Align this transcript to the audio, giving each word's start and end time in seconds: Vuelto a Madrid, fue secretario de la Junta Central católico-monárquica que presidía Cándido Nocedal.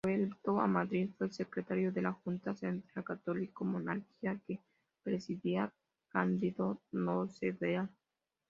Vuelto 0.03 0.59
a 0.59 0.65
Madrid, 0.65 1.11
fue 1.15 1.29
secretario 1.31 1.91
de 1.91 2.01
la 2.01 2.11
Junta 2.13 2.55
Central 2.55 3.03
católico-monárquica 3.03 4.39
que 4.47 4.59
presidía 5.03 5.71
Cándido 6.09 6.81
Nocedal. 6.91 7.87